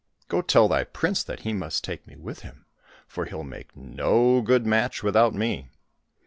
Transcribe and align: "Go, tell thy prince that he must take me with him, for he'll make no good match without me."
"Go, 0.29 0.41
tell 0.41 0.67
thy 0.67 0.83
prince 0.83 1.23
that 1.23 1.41
he 1.41 1.53
must 1.53 1.83
take 1.83 2.07
me 2.07 2.15
with 2.15 2.39
him, 2.39 2.65
for 3.07 3.25
he'll 3.25 3.43
make 3.43 3.75
no 3.77 4.41
good 4.41 4.65
match 4.65 5.03
without 5.03 5.35
me." 5.35 5.69